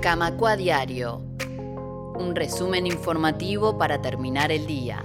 [0.00, 1.22] Camacua Diario.
[2.18, 5.02] Un resumen informativo para terminar el día.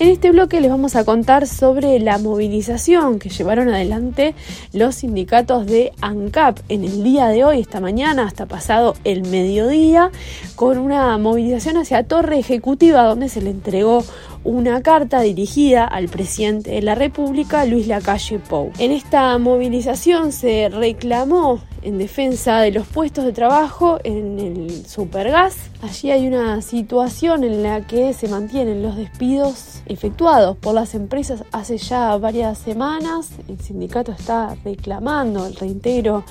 [0.00, 4.34] En este bloque les vamos a contar sobre la movilización que llevaron adelante
[4.72, 10.10] los sindicatos de ANCAP en el día de hoy, esta mañana, hasta pasado el mediodía,
[10.56, 14.02] con una movilización hacia Torre Ejecutiva donde se le entregó
[14.42, 18.72] una carta dirigida al presidente de la República, Luis Lacalle Pou.
[18.78, 25.56] En esta movilización se reclamó en defensa de los puestos de trabajo en el Supergas.
[25.82, 31.44] Allí hay una situación en la que se mantienen los despidos efectuados por las empresas
[31.52, 33.30] hace ya varias semanas.
[33.48, 36.24] El sindicato está reclamando el reintegro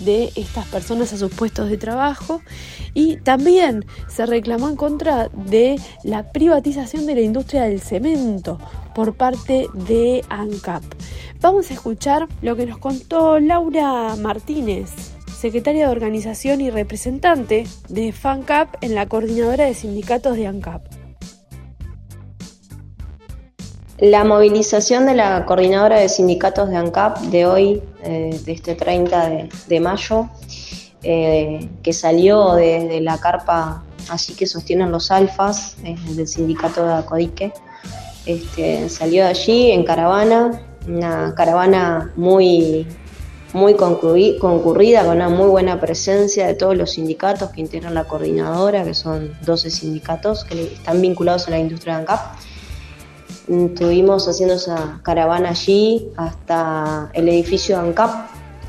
[0.00, 2.42] de estas personas a sus puestos de trabajo
[2.92, 8.58] y también se reclamó en contra de la privatización de la industria del cemento
[8.94, 10.82] por parte de ANCAP.
[11.40, 14.90] Vamos a escuchar lo que nos contó Laura Martínez,
[15.36, 20.82] secretaria de organización y representante de FANCAP en la coordinadora de sindicatos de ANCAP.
[23.98, 29.48] La movilización de la coordinadora de sindicatos de ANCAP de hoy, eh, de este 30
[29.68, 30.28] de, mayo,
[31.02, 36.94] eh, que salió de, la carpa allí que sostienen los alfas eh, del sindicato de
[36.94, 37.52] Acodique,
[38.24, 42.86] este, salió de allí en caravana, una caravana muy,
[43.56, 48.84] muy concurrida, con una muy buena presencia de todos los sindicatos que integran la coordinadora,
[48.84, 52.20] que son 12 sindicatos que están vinculados a la industria de ANCAP
[53.48, 58.10] Estuvimos haciendo esa caravana allí hasta el edificio ANCAP,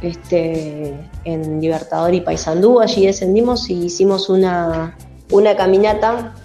[0.03, 2.79] este, en Libertador y Paysandú.
[2.79, 4.95] Allí descendimos y hicimos una,
[5.31, 6.35] una caminata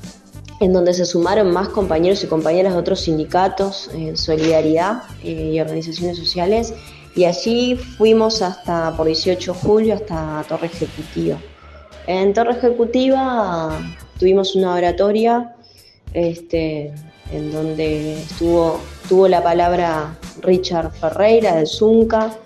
[0.60, 5.60] en donde se sumaron más compañeros y compañeras de otros sindicatos, en solidaridad eh, y
[5.60, 6.72] organizaciones sociales.
[7.14, 11.38] Y allí fuimos hasta, por 18 de julio, hasta Torre Ejecutiva.
[12.06, 13.78] En Torre Ejecutiva
[14.18, 15.54] tuvimos una oratoria
[16.14, 16.92] este,
[17.30, 22.36] en donde estuvo, tuvo la palabra Richard Ferreira del Zunca,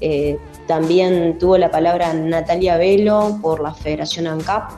[0.00, 4.70] eh, también tuvo la palabra Natalia Velo por la Federación ANCAP,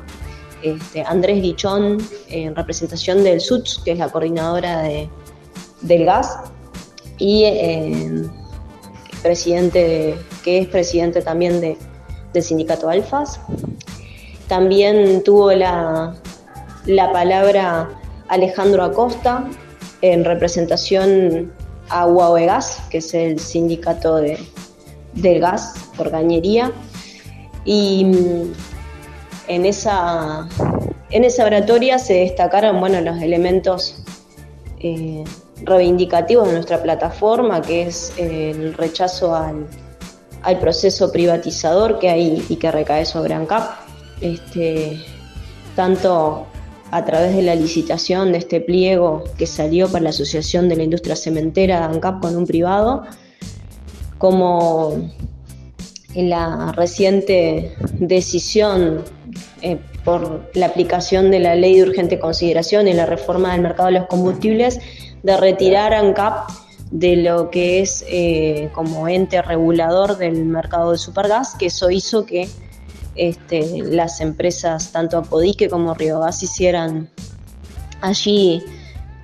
[0.62, 5.08] este, Andrés Guichón en representación del SUTS, que es la coordinadora de,
[5.82, 6.40] del gas,
[7.16, 8.22] y eh,
[9.28, 11.76] presidente que es presidente también de,
[12.32, 13.38] del sindicato Alfas.
[14.48, 16.14] También tuvo la,
[16.86, 17.90] la palabra
[18.28, 19.44] Alejandro Acosta,
[20.00, 21.52] en representación
[21.90, 24.38] a Huawei Gas, que es el sindicato de,
[25.12, 26.72] del gas por gañería.
[27.66, 28.52] Y mm,
[29.48, 30.48] en esa,
[31.10, 34.02] en esa oratoria se destacaron bueno, los elementos
[34.80, 35.22] eh,
[35.64, 39.66] reivindicativos de nuestra plataforma, que es el rechazo al,
[40.42, 43.70] al, proceso privatizador que hay y que recae sobre ANCAP.
[44.20, 45.00] Este,
[45.76, 46.46] tanto
[46.90, 50.82] a través de la licitación de este pliego que salió para la Asociación de la
[50.82, 53.04] Industria Cementera de ANCAP con un privado,
[54.18, 55.10] como
[56.14, 59.04] en la reciente decisión
[59.62, 63.88] eh, por la aplicación de la ley de urgente consideración y la reforma del mercado
[63.88, 64.80] de los combustibles
[65.22, 66.50] de retirar ANCAP
[66.90, 72.24] de lo que es eh, como ente regulador del mercado de supergas, que eso hizo
[72.24, 72.48] que
[73.14, 77.10] este, las empresas, tanto Apodique como Gas hicieran
[78.00, 78.62] allí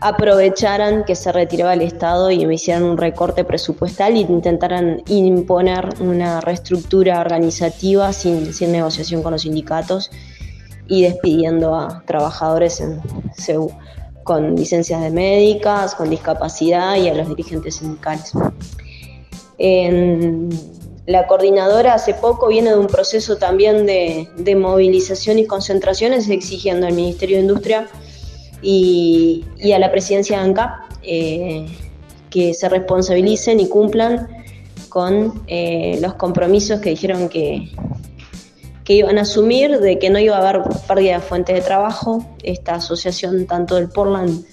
[0.01, 6.43] aprovecharan que se retiraba el Estado y hicieran un recorte presupuestal e intentaran imponer una
[6.43, 10.11] reestructura organizativa sin, sin negociación con los sindicatos
[10.89, 13.01] y despidiendo a trabajadores en
[14.25, 18.33] con licencias de médicas, con discapacidad y a los dirigentes sindicales.
[21.07, 26.95] La coordinadora hace poco viene de un proceso también de, movilización y concentraciones exigiendo al
[26.95, 27.87] Ministerio de Industria
[28.63, 30.71] y, a la presidencia de ANCAP
[31.03, 31.67] eh,
[32.31, 34.29] que se responsabilicen y cumplan
[34.89, 37.69] con eh, los compromisos que dijeron que,
[38.85, 42.25] que iban a asumir, de que no iba a haber pérdida de fuentes de trabajo.
[42.43, 44.45] Esta asociación, tanto del Portland,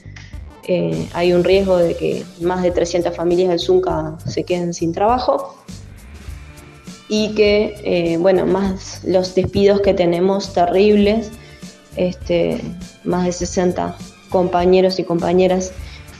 [0.63, 4.94] eh, hay un riesgo de que más de 300 familias del Zunca se queden sin
[4.94, 5.56] trabajo
[7.10, 11.30] y que, eh, bueno, más los despidos que tenemos terribles,
[11.98, 12.62] este,
[13.04, 13.98] más de 60
[14.30, 15.74] compañeros y compañeras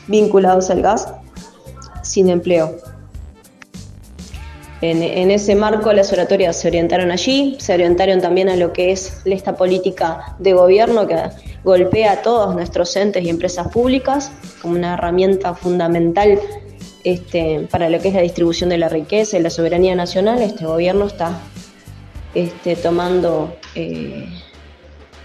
[0.08, 1.08] vinculados al gas
[2.04, 2.76] sin empleo.
[4.82, 9.22] En, ese marco las oratorias se orientaron allí, se orientaron también a lo que es
[9.26, 11.18] esta política de gobierno que
[11.64, 16.40] golpea a todos nuestros entes y empresas públicas como una herramienta fundamental
[17.04, 20.66] este, para lo que es la distribución de la riqueza y la soberanía nacional, este
[20.66, 21.40] gobierno está
[22.34, 24.28] este, tomando, eh,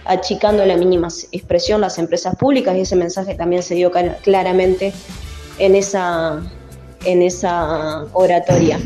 [0.05, 4.93] achicando la mínima expresión las empresas públicas y ese mensaje también se dio claramente
[5.57, 6.43] en esa,
[7.05, 8.79] en esa oratoria.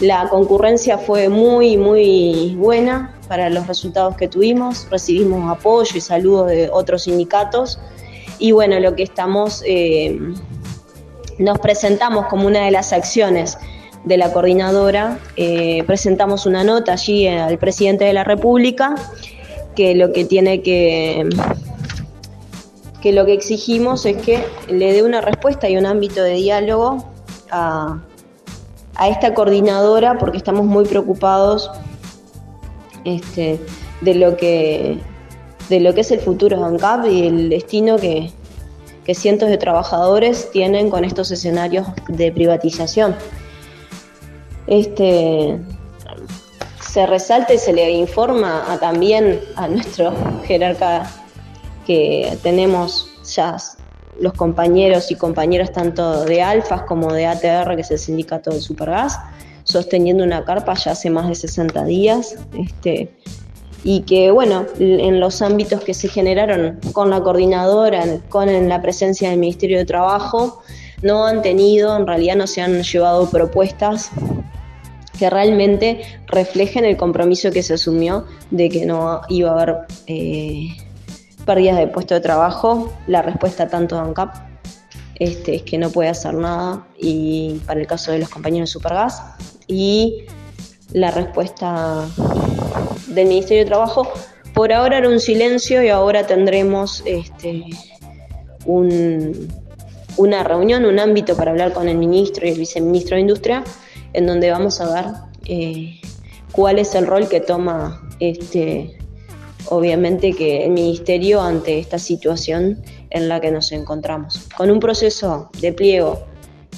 [0.00, 4.88] La concurrencia fue muy, muy buena para los resultados que tuvimos.
[4.90, 7.78] Recibimos apoyo y saludos de otros sindicatos.
[8.38, 10.18] Y bueno, lo que estamos, eh,
[11.38, 13.56] nos presentamos como una de las acciones
[14.04, 18.94] de la coordinadora, eh, presentamos una nota allí al presidente de la República
[19.74, 21.26] que lo que tiene que
[23.00, 27.12] que lo que exigimos es que le dé una respuesta y un ámbito de diálogo
[27.50, 27.98] a,
[28.96, 31.70] a esta coordinadora porque estamos muy preocupados
[33.04, 33.60] este,
[34.00, 34.98] de lo que
[35.68, 38.30] de lo que es el futuro de ANCAP y el destino que,
[39.04, 43.16] que cientos de trabajadores tienen con estos escenarios de privatización.
[44.66, 45.58] Este,
[46.80, 50.12] se resalta y se le informa también a nuestro
[50.44, 51.10] jerarca
[51.86, 53.56] que tenemos ya
[54.20, 58.60] los compañeros y compañeras tanto de Alfas como de ATR, que es el sindicato del
[58.60, 59.18] Supergas,
[59.64, 62.36] sosteniendo una carpa ya hace más de 60 días.
[62.56, 63.10] Este,
[63.82, 69.28] y que, bueno, en los ámbitos que se generaron con la coordinadora, con la presencia
[69.28, 70.62] del Ministerio de Trabajo,
[71.02, 74.10] no han tenido, en realidad no se han llevado propuestas
[75.18, 79.76] que realmente reflejen el compromiso que se asumió de que no iba a haber
[80.06, 80.68] eh,
[81.44, 82.92] pérdidas de puesto de trabajo.
[83.06, 84.34] La respuesta tanto de ANCAP
[85.16, 88.72] este, es que no puede hacer nada y para el caso de los compañeros de
[88.72, 89.22] Supergas
[89.66, 90.24] y
[90.92, 92.06] la respuesta
[93.08, 94.12] del Ministerio de Trabajo
[94.54, 97.64] por ahora era un silencio y ahora tendremos este,
[98.66, 103.64] una reunión, un ámbito para hablar con el ministro y el viceministro de Industria
[104.12, 105.04] en donde vamos a ver
[105.46, 106.00] eh,
[106.52, 108.96] cuál es el rol que toma este
[109.68, 114.48] obviamente que el ministerio ante esta situación en la que nos encontramos.
[114.56, 116.24] Con un proceso de pliego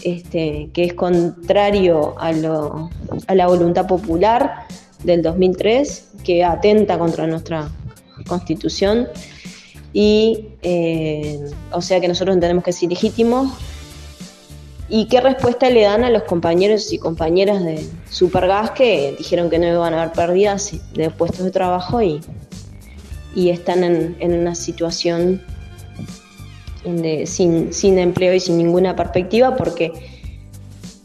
[0.02, 4.66] este, que es contrario a, la voluntad popular
[5.02, 7.70] del 2003, que atenta contra nuestra
[8.26, 9.08] constitución
[9.92, 11.38] y eh,
[11.70, 13.54] o sea que nosotros entendemos que es ilegítimo
[14.88, 19.58] ¿Y qué respuesta le dan a los compañeros y compañeras de Supergas que dijeron que
[19.58, 22.20] no iban a haber pérdidas de puestos de trabajo y,
[23.36, 25.40] y están en, una situación
[27.26, 29.92] sin, sin empleo y sin ninguna perspectiva porque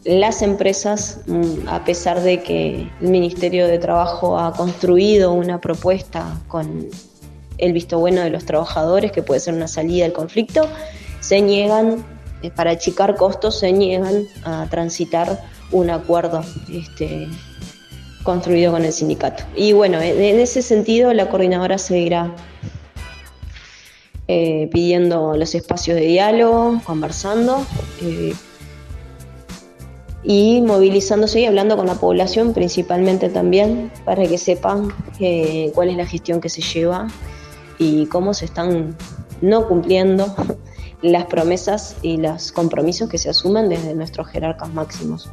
[0.04, 6.40] las empresas, mm, a pesar de que el Ministerio de Trabajo ha construido una propuesta
[6.48, 6.88] con
[7.58, 10.68] el visto bueno de los trabajadores, que puede ser una salida del conflicto,
[11.20, 12.04] se niegan
[12.42, 15.40] eh, para achicar costos se niegan a transitar
[15.70, 17.28] un acuerdo este,
[18.22, 19.44] construido con el sindicato.
[19.56, 22.34] Y bueno, en ese sentido la coordinadora seguirá
[24.28, 27.66] eh, pidiendo los espacios de diálogo, conversando
[28.00, 28.34] eh,
[30.22, 34.92] y movilizándose y hablando con la población principalmente también para que sepan
[35.74, 37.08] cuál es la gestión que se lleva
[37.78, 38.96] y cómo se están
[39.40, 40.34] no cumpliendo
[41.02, 45.28] las promesas y los compromisos que se asumen desde nuestros jerarcas máximos.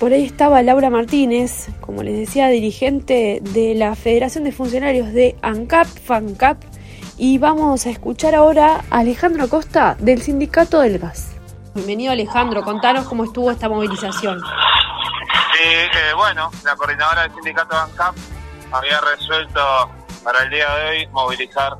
[0.00, 5.36] Por ahí estaba Laura Martínez, como les decía, dirigente de la Federación de Funcionarios de
[5.42, 6.56] ANCAP, FANCAP,
[7.18, 11.36] y vamos a escuchar ahora a Alejandro Costa del Sindicato del Gas.
[11.74, 14.40] Bienvenido Alejandro, contanos cómo estuvo esta movilización.
[14.40, 18.14] Sí, eh, bueno, la coordinadora del sindicato de ANCAP
[18.72, 19.60] había resuelto
[20.24, 21.76] para el día de hoy movilizar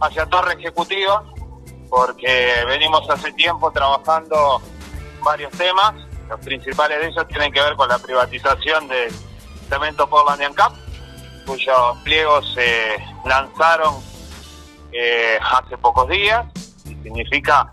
[0.00, 1.22] hacia Torre Ejecutiva,
[1.90, 4.62] porque venimos hace tiempo trabajando
[5.22, 5.92] varios temas.
[6.32, 9.12] Los principales de ellos tienen que ver con la privatización del
[9.68, 10.72] Cemento Portland ANCAP,
[11.44, 12.96] cuyos pliegos se
[13.26, 13.96] lanzaron
[14.92, 16.46] eh, hace pocos días
[16.86, 17.70] y significa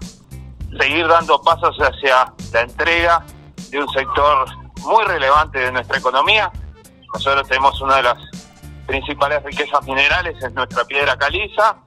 [0.77, 3.23] seguir dando pasos hacia la entrega
[3.69, 4.49] de un sector
[4.81, 6.51] muy relevante de nuestra economía.
[7.13, 8.17] Nosotros tenemos una de las
[8.85, 11.77] principales riquezas minerales, es nuestra piedra caliza,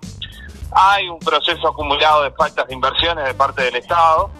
[0.71, 4.31] hay un proceso acumulado de faltas de inversiones de parte del Estado,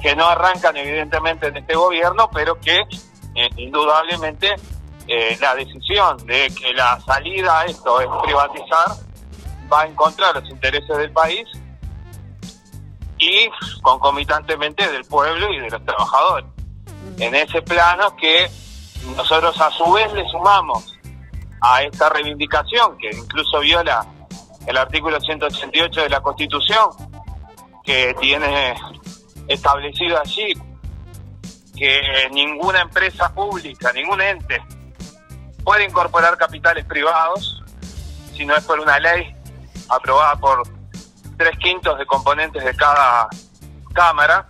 [0.00, 2.80] que no arrancan evidentemente en este gobierno, pero que
[3.34, 4.54] eh, indudablemente
[5.06, 8.88] eh, la decisión de que la salida a esto es privatizar
[9.72, 11.46] va en contra de los intereses del país
[13.18, 13.50] y
[13.82, 16.46] concomitantemente del pueblo y de los trabajadores.
[17.18, 18.50] En ese plano que
[19.16, 20.96] nosotros a su vez le sumamos
[21.60, 24.06] a esta reivindicación que incluso viola
[24.66, 26.90] el artículo 188 de la Constitución,
[27.84, 28.74] que tiene
[29.52, 30.52] establecido allí
[31.76, 34.62] que ninguna empresa pública, ningún ente
[35.64, 37.62] puede incorporar capitales privados
[38.34, 39.34] si no es por una ley
[39.88, 40.62] aprobada por
[41.36, 43.28] tres quintos de componentes de cada
[43.92, 44.46] cámara.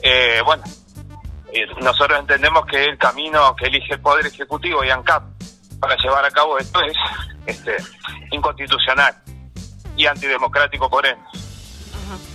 [0.00, 0.62] Eh, bueno,
[1.52, 5.24] eh, nosotros entendemos que el camino que elige el Poder Ejecutivo y ANCAP
[5.80, 6.96] para llevar a cabo esto es
[7.46, 7.76] este,
[8.30, 9.14] inconstitucional
[9.96, 11.24] y antidemocrático por ende.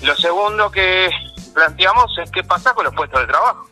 [0.02, 1.10] Lo segundo que
[1.54, 3.68] planteamos es qué pasa con los puestos de trabajo,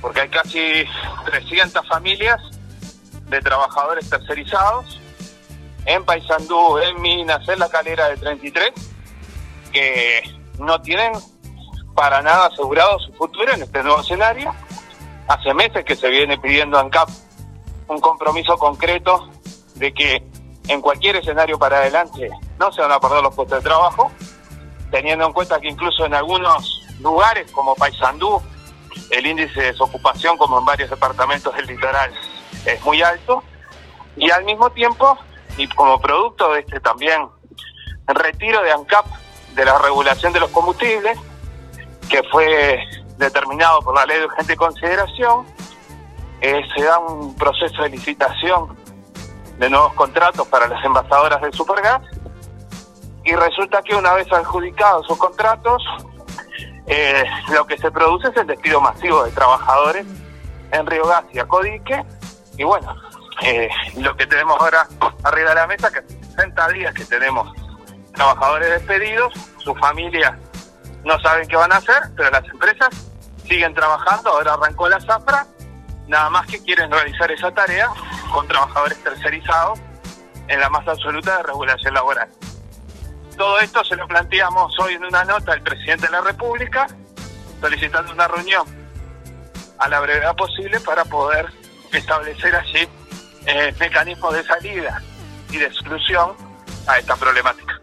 [0.00, 0.84] porque hay casi
[1.26, 2.40] 300 familias
[3.28, 5.00] de trabajadores tercerizados
[5.84, 8.72] en Paysandú, en Minas, en la calera de 33,
[9.72, 10.22] que
[10.58, 11.12] no tienen
[11.94, 14.54] para nada asegurado su futuro en este nuevo escenario.
[15.28, 17.08] Hace meses que se viene pidiendo a ANCAP
[17.88, 19.28] un compromiso concreto
[19.74, 20.22] de que
[20.68, 24.10] en cualquier escenario para adelante no se van a perder los puestos de trabajo,
[24.90, 28.40] teniendo en cuenta que incluso en algunos lugares como Paysandú,
[29.10, 32.12] el índice de desocupación, como en varios departamentos del litoral,
[32.64, 33.42] es muy alto,
[34.16, 35.18] y al mismo tiempo,
[35.56, 37.28] y como producto de este también
[38.06, 39.06] retiro de ANCAP
[39.54, 41.18] de la regulación de los combustibles,
[42.08, 42.78] que fue
[43.18, 45.46] determinado por la ley de urgente consideración,
[46.40, 48.76] eh, se da un proceso de licitación
[49.58, 52.02] de nuevos contratos para las envasadoras de Supergas
[53.24, 55.82] y resulta que una vez adjudicados esos contratos,
[56.86, 60.06] eh, lo que se produce es el despido masivo de trabajadores
[60.72, 62.04] en Río Gas y Acodique
[62.56, 62.94] y bueno,
[63.42, 64.86] eh, lo que tenemos ahora
[65.24, 67.52] arriba de la mesa, que hace 60 días que tenemos
[68.14, 70.34] trabajadores despedidos, sus familias
[71.04, 72.88] no saben qué van a hacer, pero las empresas
[73.48, 75.46] siguen trabajando, ahora arrancó la zafra,
[76.06, 77.88] nada más que quieren realizar esa tarea
[78.32, 79.80] con trabajadores tercerizados
[80.48, 82.28] en la más absoluta de regulación laboral.
[83.36, 86.86] Todo esto se lo planteamos hoy en una nota al presidente de la República,
[87.60, 88.66] solicitando una reunión
[89.78, 91.46] a la brevedad posible para poder
[91.92, 92.88] establecer allí
[93.46, 95.02] eh, mecanismos de salida
[95.50, 96.32] y de exclusión
[96.86, 97.81] a esta problemática.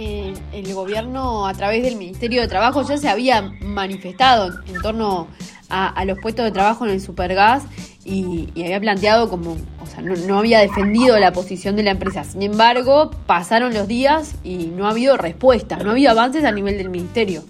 [0.00, 5.26] Eh, el gobierno a través del Ministerio de Trabajo ya se había manifestado en torno
[5.68, 7.64] a, los puestos de trabajo en el Supergas
[8.04, 12.22] y, había planteado como, o sea, no, había defendido la posición de la empresa.
[12.22, 16.52] Sin embargo, pasaron los días y no ha habido respuesta, no ha habido avances a
[16.52, 17.42] nivel del Ministerio.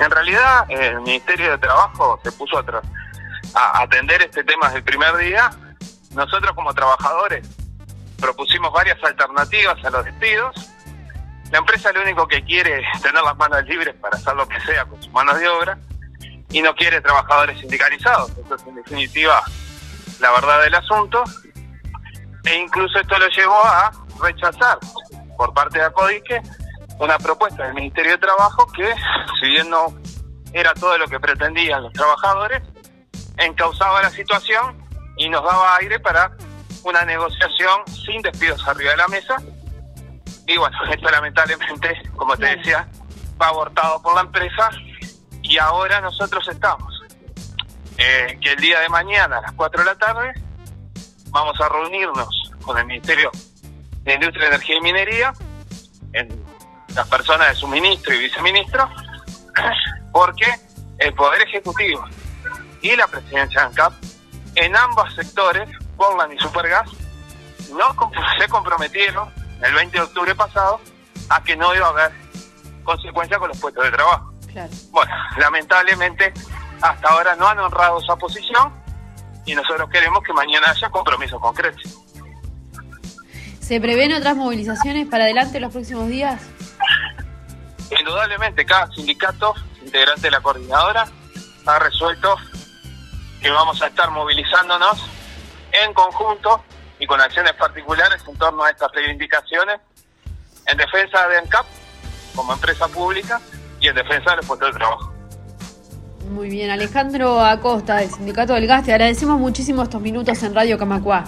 [0.00, 2.64] En realidad, el Ministerio de Trabajo se puso a,
[3.54, 5.50] a atender este tema desde el primer día.
[6.16, 7.48] Nosotros como trabajadores
[8.20, 10.67] propusimos varias alternativas a los despidos.
[11.50, 14.60] La empresa lo único que quiere es tener las manos libres para hacer lo que
[14.60, 15.78] sea con sus manos de obra
[16.50, 18.30] y no quiere trabajadores sindicalizados.
[18.32, 19.42] Eso es en definitiva
[20.20, 21.24] la verdad del asunto.
[22.44, 24.78] E incluso esto lo llevó a rechazar
[25.36, 26.42] por parte de Acodique
[26.98, 28.92] una propuesta del Ministerio de Trabajo que,
[29.40, 29.94] si bien no
[30.52, 32.62] era todo lo que pretendían los trabajadores,
[33.36, 34.76] encauzaba la situación
[35.16, 36.32] y nos daba aire para
[36.84, 39.36] una negociación sin despidos arriba de la mesa.
[40.48, 42.88] Y bueno, esto lamentablemente, como te decía,
[43.40, 44.70] va abortado por la empresa
[45.42, 46.94] y ahora nosotros estamos.
[47.98, 50.32] Eh, que el día de mañana a las 4 de la tarde
[51.30, 52.28] vamos a reunirnos
[52.62, 53.30] con el Ministerio
[54.04, 55.32] de Industria, Energía y Minería,
[56.12, 56.28] en
[56.94, 58.88] las personas de suministro y viceministro,
[60.12, 60.46] porque
[60.98, 62.04] el Poder Ejecutivo
[62.82, 63.92] y la presidencia de ANCAP
[64.54, 66.88] en ambos sectores, Portland y Supergas,
[67.72, 67.94] no
[68.38, 70.80] se comprometieron el 20 de octubre pasado
[71.28, 72.12] a que no iba a haber
[72.84, 74.32] consecuencias con los puestos de trabajo.
[74.90, 76.32] Bueno, lamentablemente
[76.80, 78.72] hasta ahora no han honrado esa posición
[79.44, 81.98] y nosotros queremos que mañana haya compromisos concretos.
[83.60, 86.40] ¿Se prevén otras movilizaciones para adelante los próximos días?
[87.98, 91.06] Indudablemente, cada sindicato integrante de la coordinadora
[91.66, 92.36] ha resuelto
[93.40, 95.04] que vamos a estar movilizándonos
[95.72, 96.64] en conjunto
[96.98, 99.80] y con acciones particulares en torno a estas reivindicaciones
[100.66, 101.66] en defensa de ANCAP
[102.34, 103.40] como empresa pública
[103.80, 105.12] y en defensa de los puestos de trabajo.
[106.30, 110.76] Muy bien, Alejandro Acosta del Sindicato del Gas, te agradecemos muchísimo estos minutos en Radio
[110.76, 111.24] Camacuá.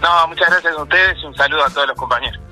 [0.00, 2.42] No, muchas gracias a ustedes y un saludo a todos los compañeros.